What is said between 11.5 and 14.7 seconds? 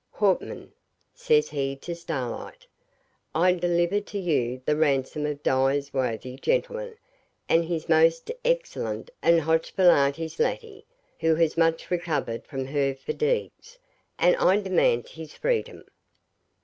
much recovered from her fadigues, and I